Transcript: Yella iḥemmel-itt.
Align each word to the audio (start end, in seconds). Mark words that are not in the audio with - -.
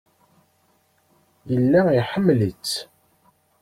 Yella 1.51 1.79
iḥemmel-itt. 1.99 2.73